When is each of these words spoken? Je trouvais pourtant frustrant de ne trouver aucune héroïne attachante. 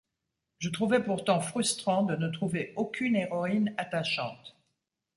Je 0.57 0.69
trouvais 0.69 1.03
pourtant 1.03 1.39
frustrant 1.39 2.01
de 2.01 2.15
ne 2.15 2.27
trouver 2.27 2.73
aucune 2.75 3.15
héroïne 3.15 3.75
attachante. 3.77 4.55